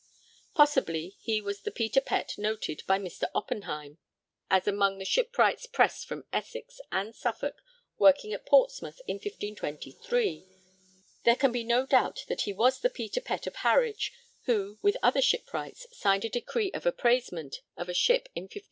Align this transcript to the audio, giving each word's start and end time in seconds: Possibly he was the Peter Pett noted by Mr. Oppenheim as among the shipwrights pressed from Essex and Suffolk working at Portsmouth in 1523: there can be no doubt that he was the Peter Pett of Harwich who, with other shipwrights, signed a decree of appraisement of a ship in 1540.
Possibly 0.55 1.09
he 1.19 1.41
was 1.41 1.61
the 1.61 1.69
Peter 1.69 2.01
Pett 2.01 2.35
noted 2.39 2.81
by 2.87 2.97
Mr. 2.97 3.25
Oppenheim 3.35 3.99
as 4.49 4.67
among 4.67 4.97
the 4.97 5.05
shipwrights 5.05 5.67
pressed 5.67 6.07
from 6.07 6.25
Essex 6.33 6.81
and 6.91 7.13
Suffolk 7.15 7.61
working 7.99 8.33
at 8.33 8.43
Portsmouth 8.47 8.99
in 9.05 9.17
1523: 9.17 10.47
there 11.23 11.35
can 11.35 11.51
be 11.51 11.63
no 11.63 11.85
doubt 11.85 12.25
that 12.29 12.41
he 12.49 12.51
was 12.51 12.79
the 12.79 12.89
Peter 12.89 13.21
Pett 13.21 13.45
of 13.45 13.57
Harwich 13.57 14.11
who, 14.45 14.79
with 14.81 14.97
other 15.03 15.21
shipwrights, 15.21 15.85
signed 15.95 16.25
a 16.25 16.29
decree 16.29 16.71
of 16.71 16.87
appraisement 16.87 17.57
of 17.77 17.87
a 17.87 17.93
ship 17.93 18.27
in 18.33 18.45
1540. 18.45 18.59